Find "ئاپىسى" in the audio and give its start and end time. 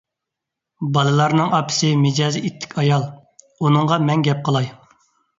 1.57-1.89